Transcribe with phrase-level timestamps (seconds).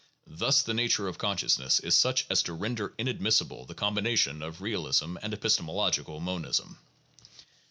[0.25, 5.15] Thus the nature of consciousness is such as to render inadmissible the combination of realism
[5.21, 6.79] and epis temological monism.